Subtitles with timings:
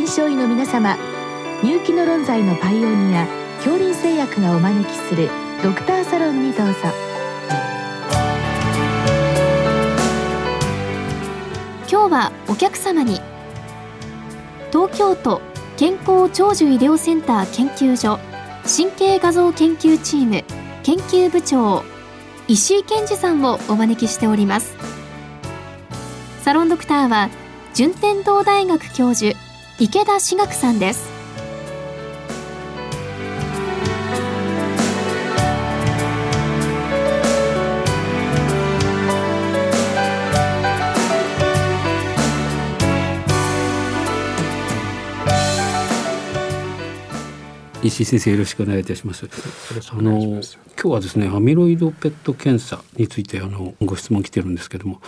[0.00, 0.96] 臨床医の皆様
[1.62, 3.26] 入気の論剤のパイオニア
[3.56, 5.28] 恐林製薬がお招きする
[5.62, 6.72] ドクターサロンにどうぞ。
[11.86, 13.20] 今日はお客様に
[14.72, 15.42] 東京都
[15.76, 18.18] 健康長寿医療センター研究所
[18.66, 20.44] 神経画像研究チーム
[20.82, 21.84] 研究部長
[22.48, 24.78] 石井健二さんをお招きしております。
[26.40, 27.28] サロンドクターは
[27.74, 29.36] 順天堂大学教授
[29.82, 31.08] 池田志学さんです
[47.82, 49.26] 石井先生よろしくお願いいたします。
[49.90, 55.00] あの今日はですねアミロイド PET 検査についてあのご質問来てるんですけども、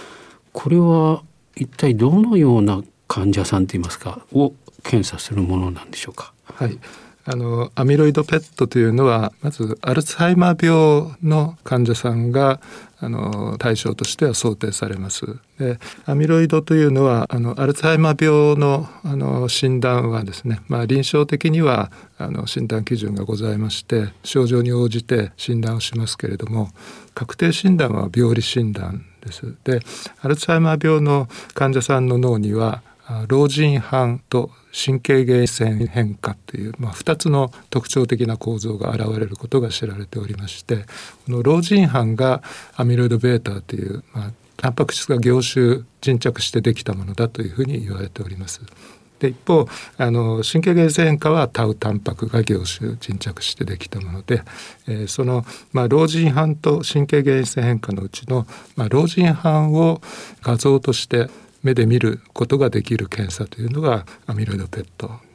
[0.54, 1.22] これは
[1.54, 6.32] 一体どのような患者さんといいますかを検査するものなんでしょうか？
[6.54, 6.78] はい。
[7.24, 12.60] あのアミロイド PET というのはまずアルツハイマー病の患者さんが
[12.98, 15.38] あの対象としては想定されます。
[15.56, 26.70] でアミロイドというのはあのアルツハイマー病のあの診断はですね、まあ、臨床的にはあの診断基準がございまして症状に応じて診断をしますけれども
[27.14, 29.54] 確定診断は病理診断です。
[29.62, 29.78] で
[30.22, 32.82] アルツハイマー病の患者さんの脳には
[33.28, 40.86] 老人斑と神経原線変化という、まあ、2つの特徴的な構造が現れることが知られておりまして
[41.26, 42.42] この老人斑が
[42.74, 48.62] アミロイド β という、まあ、タンパク質が凝集沈着してできたものだというふうに言われております。
[49.22, 54.42] で一方あの神経原性変化はタウタンパクが凝集沈着してできたもので、
[54.88, 60.00] えー、その、まあ、老人斑と神経原性変化のうちの、まあ、老人斑を
[60.42, 61.28] 画像として
[61.62, 64.84] 目で見ることができる検査というのがアミロイド PET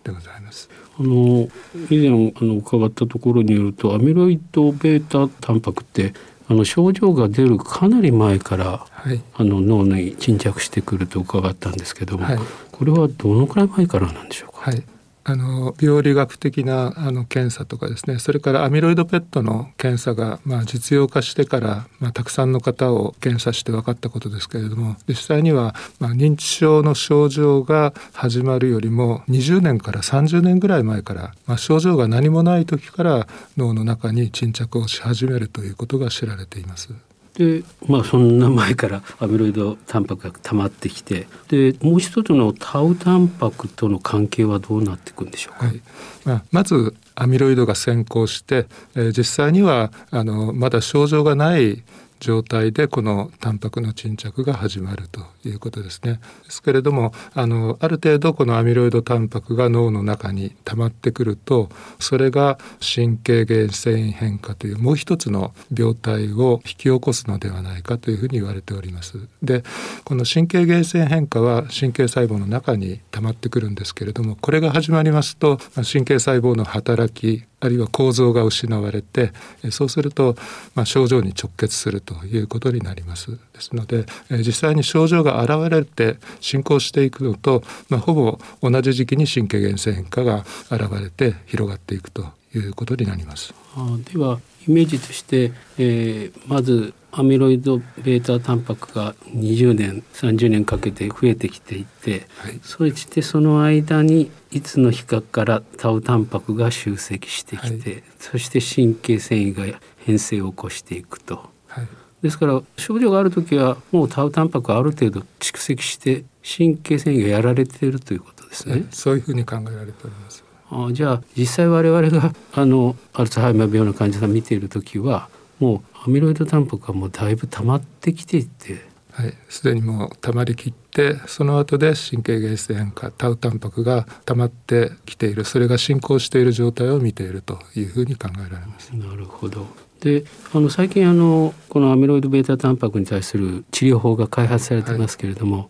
[0.04, 0.70] でございます。
[1.00, 1.48] あの
[1.90, 6.14] 以前あの伺ったところによるとアミロイド β タンパクって
[6.50, 12.40] あの症状が出るかなり前から、はい、あの脳に沈着してくると伺ったんですけども、はい、
[12.72, 14.72] これはどのくらい前からなんでしょうか？
[14.72, 14.84] はい
[15.30, 33.28] あの病理学的なあの検査とかですねそれからアミロイド PET の検査が、まあ、実用化してから、まあ、たくさんの方を検査して分かったことですけれども実際には、まあ、認知症の症状が始まるよりも20年から30年ぐらい前から、まあ、症状が何もない時から
[33.58, 37.07] 脳の中に沈着をし始めるということが知られています。
[37.38, 45.82] でまあそんな前からアミロイドタンパクが溜まってきてでもう一つのタウタンパクとの関係はどうなっていくんでしょうか、はい。
[46.26, 48.66] まあ、まずアミロイドが先行して、
[48.96, 51.84] えー、実際にはあのまだ症状がない
[52.20, 56.20] 状態でこのタンパクの沈着が始まるということですね。
[56.46, 61.70] ですけれどもあのある程度このアミロイドタンパクが脳の中に溜まってくると
[62.00, 69.20] それが神経原繊維変化というもう一つの病態を引き起こすのではないかというふうに言われております。
[69.42, 69.64] で
[70.04, 79.32] この神経原線変化は神経細胞の中に溜まってくるんですけれどもこれが始まりますと神経細胞の働きあるいは構造が失われて
[79.72, 80.36] そうすると、
[80.76, 93.54] まあ、症状に直結するということになりますですので実際に症状が現れて進行していくのと、まあ、ほぼ同じ時期に神経原性変化が現れて広がっていくということになります。
[93.76, 111.50] あではイメージとして、えー、まずアミロイド β タンパクが20年30年かけて増えてきていて、はい、そしてその間にいつの日かからタウタンパクが集積してきて、はい、そして神経繊維が変性を起こしていくと。
[111.68, 111.88] はい、
[112.22, 118.86] ですから症状がある時はもうタウタンパクがある程度蓄積して神経繊維がやられているということですね。
[118.92, 120.47] そういうふうに考えられております。
[120.70, 125.30] あじゃあ実際我々があのアルツハイマー病の患者さん見ている時は
[125.60, 128.86] もうアミロイドタンパクがもうだいぶ溜まってきていて。
[129.18, 135.44] はい、すでにもう溜まりきってその後で神経原性変化タウタンパクが溜まってきている。
[135.44, 138.92] それが進行している状態を見ているというふうに考えられます。
[138.96, 139.66] なるほど。
[140.02, 145.68] であの最近あのこのアミロイド β タンパクに対する治療法が開発されてますけれども、はい、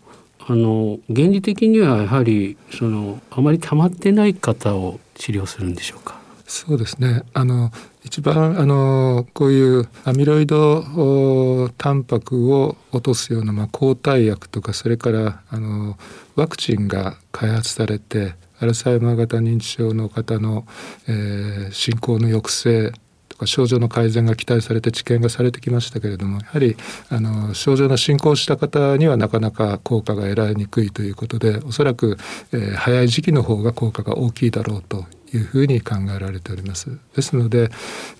[0.50, 6.18] あの原理的にはやはりそのあまり溜まってない方を治療するんでしょうか？
[6.46, 7.22] そうですね。
[7.34, 7.70] あの
[8.02, 15.98] 一番あのこういうアミロイドタンパクを落とすような、まあ、抗体薬とかそれからあの
[16.34, 20.66] ワクチンが開発されてアルツハイマー型認知症の方の、
[21.06, 22.92] えー、進行の抑制
[23.38, 26.76] か症状の改善が期待されて治験がされてきましたけれどもやはり
[27.08, 32.18] あの症状の進行した方にはなかなか効果が得られにくいということでおそらく、
[32.52, 36.90] えー、早い時期の方が効果が大きいだろうというふうに考えられております。
[37.14, 37.70] ですので、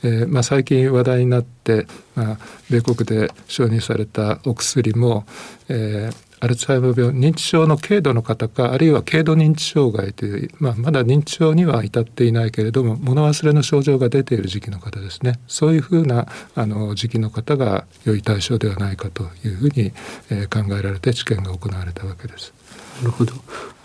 [0.03, 2.39] えーまあ、最近話題になって、まあ、
[2.71, 5.25] 米国で承認されたお薬も、
[5.69, 19.93] えー、アルツハイマー病認知症の軽度の方かあるいは軽度認知障害という、まあ、まだ認知症には至っていないけれども物忘れの症状が出ている時期の方ですねそういうふうなあの時期の方が良い対象ではないかというふうに、
[20.31, 22.53] えー、考えられて治験が行われたわけです。
[23.01, 23.33] なるほど。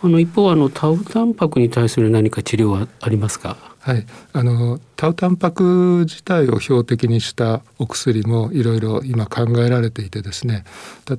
[0.02, 3.58] あの一方あのタウタンパクに対する何か治療はありますか？
[3.80, 10.64] はい、あのタウタンパク自体を標的にしたお薬もいろいろ今考えられていてですね。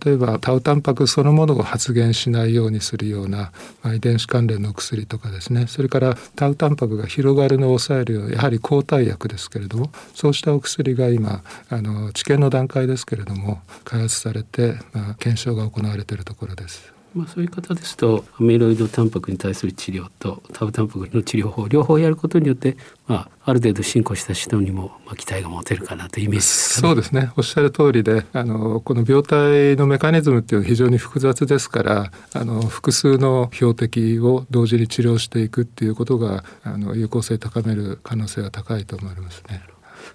[0.05, 5.67] 例えばタウタンパクそのものを発現しないようにするような、まあ、遺伝子関連の薬とかですね。
[5.67, 16.94] それからタウタンパクが広がるのを抑えるようやはり抗体薬ですけれどもそうしたお薬が今あの治験の段階ですけれども開発されて、まあ、検証が行われているところです。
[17.15, 22.77] まあ、そういう方ですとアミロイドタンパクに対する治療とタウタンパクの治療法両方やることによって、
[23.07, 39.63] まあ、ある程度進行した人にも、まあ、期待が持てるかなというイメージですか、ね、そうですねおっしゃる通りであのこの病態のメカニズムっていうのは非常に複雑ですからあの複数の標的を同時に治療していくっていうことがあの有効性高める可能性が高いと思われますね。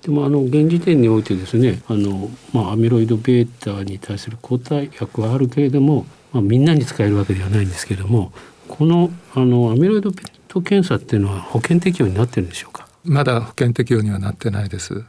[0.01, 8.31] でもあの現時点においてですねあの、まあ、アミロイド β に対する抗体薬はあるけれどもまあ、みんなに使えるわけではないんですけれども
[8.68, 12.88] このあのアミロイドペット検査っていうのは保険適用になってるんでしょうか？
[13.04, 15.04] まだ保険適用にはなってないです。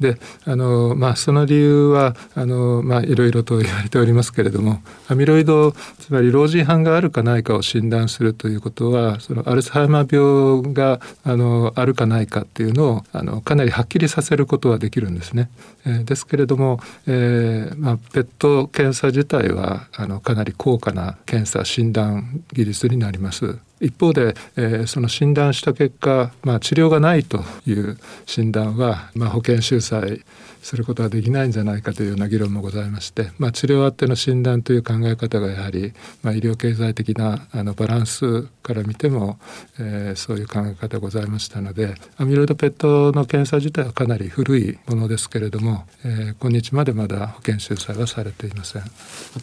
[0.00, 15.50] であの、まあ、その理由はあの、まあ、いろいろと言われておりますけれどもアミロイドつまり老人斑があるかないかを診断するということはそのアルツハイマー病があのあるかないかっていうのをあのかなりはっきりさせることはできるんですね。
[15.84, 23.58] え、ですけれども、えーまあ、ペット検査自体はあのかなり高価な検査診断技術になります。
[23.80, 30.24] 一方で、えー、その診断した結果、まあ、治療がないという診断は、まあ、保険収載
[30.66, 35.92] することはできないんじゃないかというような議論もございまして、まあ、治療あっての診断という考え方がやはり、
[36.22, 39.38] まあ、医療経済的なあのバランスから見ても、
[39.78, 48.82] えー、そういう考え方ございましたのでアミロイドペットの検査自体はかなり古いものですけれども、えー、今日までまだ保険収載はされていません。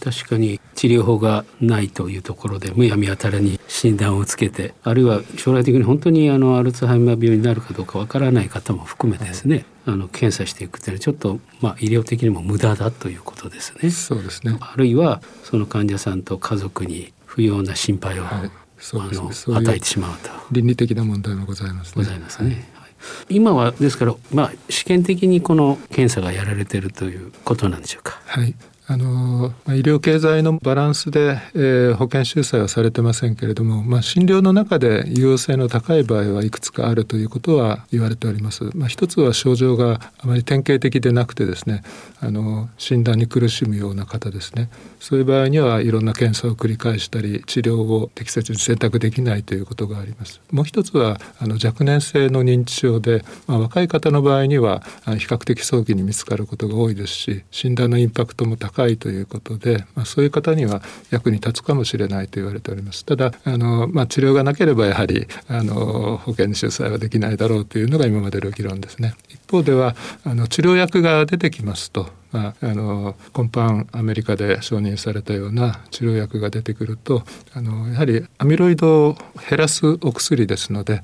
[0.03, 13.90] 確かに治療法がないというところでむやみやたらに診断をつけてあるいは将来的に本当にあのアルツハイマー病になるかどうかわからない方も含めてですね、はいあの検査していくというのはちょっと、まあ、医療的にも無駄だということですね。
[13.92, 14.56] そうですね。
[14.62, 20.30] あるいはその患者さんと家族に不要な心配を、はい、そうですね、与えてしまうと。
[20.54, 22.66] 倫理的な問題もございます、ね、ございますね。
[22.76, 22.86] は
[23.30, 28.22] い、今はですから、まあ、試験的にこの検査がやられているということなんでしょうか？
[28.26, 38.69] はい、あの医療経済のバランスで、えー、保険収載はされてませんけれども、まあ、診療の中で有用性の高い場合はいくつかあるということは言われております。
[38.75, 41.81] まあ、一つは症状があまり典型的でなくてですね
[42.19, 44.69] あの診断に苦しむような方ですね
[45.00, 50.41] そういう場合にはいろんな検査を繰り返したり治療を適切に選択できないということがあります。
[50.51, 60.81] もう一つはあの若年性の認知症で、まあ、若い方の場合には比較的早期に見つかることが多いですし診断のインパクトも高高いということで、まあ、そういう方には
[61.12, 63.06] 役に立つかもしれないと言われております。
[63.06, 69.14] ただあの、まあ、治療がなければやはりあの保険収載はできないだろうというのが今までの議論ですね。
[69.30, 77.23] 一方ではあの治療薬が出てきますとまあ、あの今般アメリカで承認されたような治療薬が出てくると
[77.54, 79.18] あのやはりアミロイドを
[79.49, 81.04] 減らすお薬ですので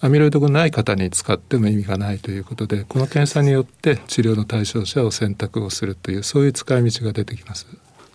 [0.00, 7.66] アミロイドがない方に使っても意味がないということでこの検査によって治療の対象者を選択をするというそういう使い道が出てきます。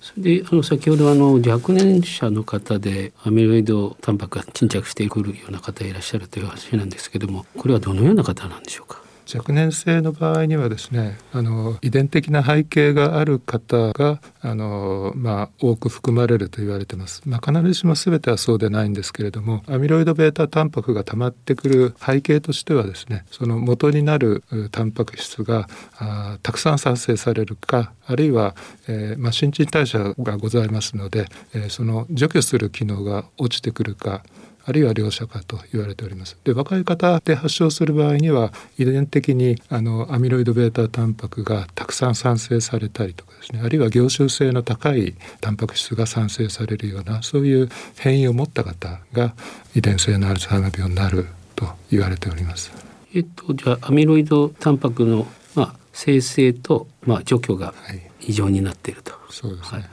[0.02, 9.02] それであの先ほどあの若年者の方でアミロイドタンパクが沈着してくるような方いらっしゃるという話なんですけどもこれはどのような方なんでしょうか？
[9.34, 25.68] 若年性の場合にはですねあの遺伝的な背景がある方があの、まあ、多く含まれると言われてます、まあ、必ずしも全てはそうでないんですけれどもアミロイド β タンパクが溜まってくる背景としてはですねその元になるタンパク質が
[25.98, 28.56] あたくさん産生されるかあるいは、
[28.88, 34.24] えーまあ、新陳代謝がございますので、えー、その除去する機能が落ちてくるか
[34.70, 36.38] あるいは両者かと言われております。
[36.44, 49.34] で若い方で発症する場合には遺伝的にあのアミロイド β タンパクがたくさん産生されたりとかですねあるいは凝集性の高いタンパク質が産生されるようなそういう変異を持った方が
[49.76, 52.72] 遺伝性のアルツハイマー病になると言われております。
[53.16, 57.74] えっとじゃあアミロイドタンパクのまあ生成とまあ除去が
[58.22, 59.14] 異常になっていると。
[59.14, 59.90] はい、そうですね、はい。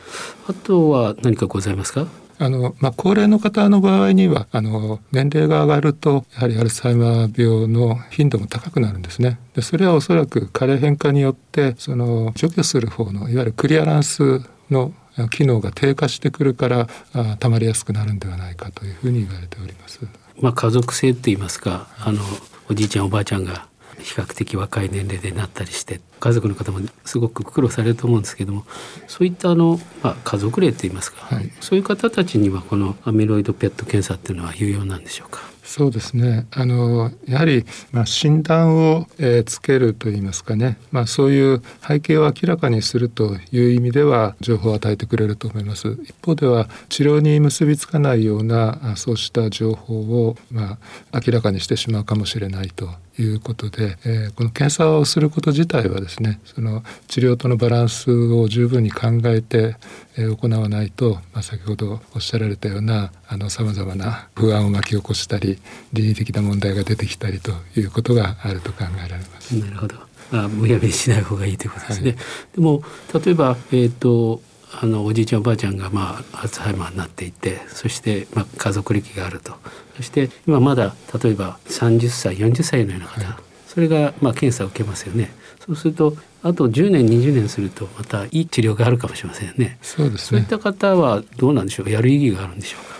[0.48, 2.06] あとは何かございますか？
[2.38, 9.38] あのまあ、高齢の方の場合にはあの年齢が上がるとやはりアルツハイマー病の頻度も高くなるんですね。
[9.54, 14.92] でそれはおそらく加齢変化によってその除去する方のいわゆるクリアランスの
[15.30, 20.00] 機能が低下してくるからあ溜まりやすくなるんではないかというふうに言われております。
[20.40, 22.20] まあ、家族性って言いますかあの
[22.68, 23.66] おじいちゃんおばあちゃんが
[23.98, 28.64] 比較的若い年齢でなったりして家族の方もすごく苦労されると思うんですけども
[29.06, 35.40] そういったあの、まあ、家族例といいますか、はい、そういう方たちにはこのアミロイドペット検査っていうのは有用なんでしょうか？
[35.62, 36.46] そうですね。
[36.52, 45.98] あのやはり、まあ、診断を、えー、つけるといいますかね、まあ、そういう背景を明らかにするという意味では情報を与えてくれると思います。
[46.04, 50.78] 一方では治療に結びつかないようなそうした情報を、ま
[51.10, 59.76] あ、明らかにしてしまうかもしれないということで、えー、この検査をすること自体はですねその治療とのバランスを十分に考えて、
[60.16, 63.10] えー、行わないと、まあ、先ほどおっしゃられたような
[63.48, 65.58] さまざまな不安を巻き起こしたり
[65.92, 69.56] 倫理的な問題が出てきたりということがあると考えられます。
[69.56, 69.96] なるほど
[70.32, 72.10] あむやみにしない方がいいということですね。
[72.10, 72.18] はい、
[72.56, 72.82] でも
[73.14, 74.42] 例えば、えーと
[74.80, 79.54] あのおじいちゃんおばあちゃんが、まあ、アルツハイマーになっていてそして、まあ、家族歴があると。
[79.96, 83.34] そして今まだ例えば30歳40歳のような方、はい、
[83.66, 85.30] それが、まあ、検査を受けますよね。
[85.64, 89.78] そうするとあと10年20年するとまたいい治療があるかもしれませんね。
[89.80, 90.26] そうですね。
[90.28, 92.96] そういった方はどうなんでしょうやる意義があるんでしょうか？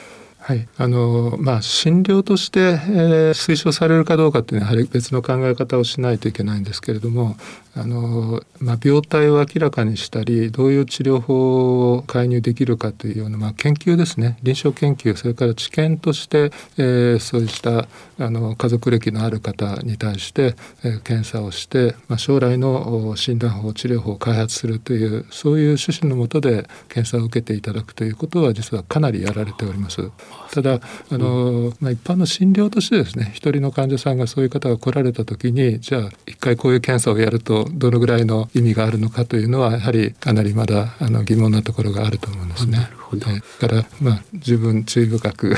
[0.47, 7.37] はい、あのまあ診療として、えー、推奨されるかどうかっていうのはやはり別の考え方をしないといけないんですけれども
[7.77, 17.87] あの、まあ、病態を明らかにしたりどういう治療法を介入できるかというような、まあ、研究ですね臨床研究それから知見として、えー、そうした
[18.19, 30.11] あの家族歴のある方に対して、えー、検査をして、まあ、将来の診断法治療法を開発するというそういう趣旨のもとで検査を受けていただくということは実はかなりやられております。
[30.53, 30.81] ただ
[31.11, 42.89] あの、まあ、一般の診療としてですね一人の患者さんがそういう方が来られた時にじゃあ一回こういう検査をやるとどのぐらいの意味があるのかというのはやはりかなりまだあの疑問なところがあると思うんですね。
[43.61, 45.55] だからまあ十分注意深く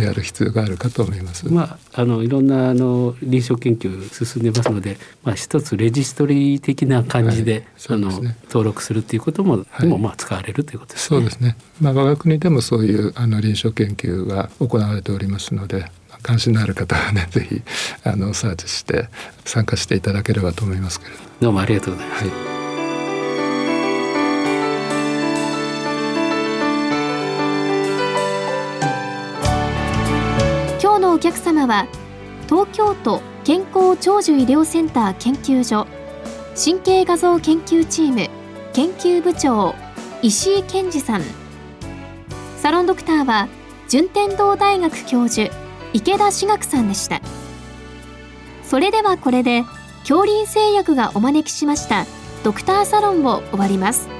[0.00, 1.52] やる必要があるかと思います。
[1.52, 7.52] まああのいろんなあの臨床研究進んでますので、まあ一つレジストリー的な感じで、
[7.88, 8.10] はい、あの
[8.46, 11.20] 登録するっていうことも、はい、もまあ使われるということですね。
[11.20, 11.56] そうですね。
[11.80, 15.90] まあ我が国でもそういうあの臨床研究が行われておりますので。
[16.22, 17.62] 関心のある方はねぜひ
[18.04, 19.08] あのサーチして
[19.44, 21.18] 参加していただければと思いますけれど。
[21.40, 22.58] どうもありがとうございます、はい。
[31.18, 31.88] お客様は
[32.48, 35.84] 東京都健康長寿医療センター研究所
[36.54, 38.28] 神経画像研究チーム
[38.72, 39.74] 研究部長
[40.22, 41.22] 石井健二さん。
[42.58, 43.48] サロンドクターは
[43.88, 45.52] 順天堂大学教授
[45.92, 47.20] 池田志学さんでした。
[48.62, 49.64] それではこれで
[50.00, 52.06] 恐林製薬がお招きしました
[52.44, 54.17] ドクターサロンを終わります。